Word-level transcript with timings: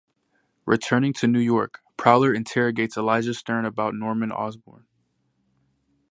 Returning 0.65 1.13
to 1.13 1.27
New 1.27 1.37
York, 1.39 1.81
Prowler 1.95 2.33
interrogates 2.33 2.97
Elijah 2.97 3.35
Stern 3.35 3.65
about 3.65 3.93
Norman 3.93 4.31
Osborn. 4.31 4.87